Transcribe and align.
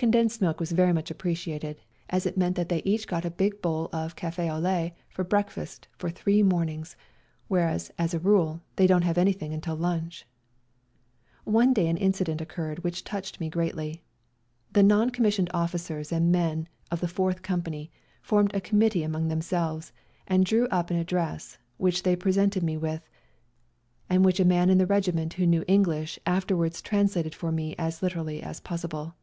Condensed 0.00 0.40
milk 0.40 0.60
was 0.60 0.70
very 0.70 0.92
much 0.92 1.10
appreciated, 1.10 1.82
as 2.08 2.24
it 2.24 2.36
meant 2.38 2.54
that 2.54 2.68
they 2.68 2.82
each 2.84 3.08
got 3.08 3.24
a 3.24 3.32
big 3.32 3.60
bowl 3.60 3.88
of 3.92 4.14
cafe 4.14 4.48
au 4.48 4.60
lait 4.60 4.92
for 5.08 5.24
breakfast 5.24 5.88
for 5.98 6.08
three 6.08 6.40
morn 6.40 6.68
ings, 6.68 6.94
whereas, 7.48 7.90
as 7.98 8.14
a 8.14 8.20
rule, 8.20 8.60
they 8.76 8.86
don't 8.86 9.02
have 9.02 9.18
anything 9.18 9.52
until 9.52 9.74
lunch. 9.74 10.24
One 11.42 11.72
day 11.72 11.88
an 11.88 11.96
incident 11.96 12.40
occurred 12.40 12.84
which 12.84 13.02
touched 13.02 13.40
me 13.40 13.48
very 13.48 13.50
greatly. 13.50 14.02
The 14.72 14.84
non 14.84 15.10
com 15.10 15.24
missioned 15.24 15.50
officers 15.52 16.12
and 16.12 16.30
men 16.30 16.68
of 16.92 17.00
the 17.00 17.08
Fourth 17.08 17.42
Company 17.42 17.90
formed 18.22 18.54
a 18.54 18.60
committee 18.60 19.02
among 19.02 19.26
themselves 19.26 19.90
and 20.28 20.46
drew 20.46 20.68
up 20.68 20.92
an 20.92 20.96
address, 20.96 21.58
which 21.76 22.04
they 22.04 22.14
presented 22.14 22.62
me 22.62 22.76
with, 22.76 23.08
and 24.08 24.24
which 24.24 24.38
a 24.38 24.44
man 24.44 24.70
in 24.70 24.78
the 24.78 24.86
regiment 24.86 25.32
who 25.34 25.44
knew 25.44 25.64
English 25.66 26.18
WE 26.18 26.20
GO 26.34 26.38
TO 26.38 26.40
CORFU 26.44 26.46
225 26.46 26.50
afterwards 26.54 26.82
translated 26.82 27.34
for 27.34 27.50
me 27.50 27.74
as 27.76 28.00
literally 28.00 28.40
as 28.40 28.60
possible. 28.60 29.16